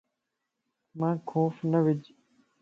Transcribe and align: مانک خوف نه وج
مانک 0.99 1.21
خوف 1.29 1.55
نه 1.71 1.79
وج 1.85 2.01